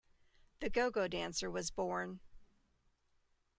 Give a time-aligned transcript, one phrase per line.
[0.61, 2.21] The go-go dancer was born.